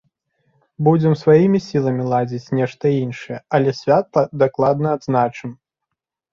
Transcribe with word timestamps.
Будзем 0.87 1.13
сваімі 1.23 1.59
сіламі 1.65 2.07
ладзіць 2.15 2.51
нешта 2.61 2.85
іншае, 3.03 3.39
але 3.61 3.69
свята 3.83 4.27
дакладна 4.47 4.87
адзначым! 5.01 5.51